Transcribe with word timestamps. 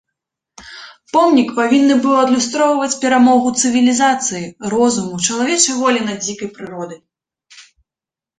Помнік 1.15 1.49
павінны 1.59 1.97
быў 2.05 2.15
адлюстроўваць 2.23 2.97
перамогу 3.03 3.47
цывілізацыі, 3.61 4.41
розуму, 4.75 5.21
чалавечай 5.27 5.75
волі 5.83 5.99
над 6.09 6.17
дзікай 6.25 6.49
прыродай. 6.59 6.99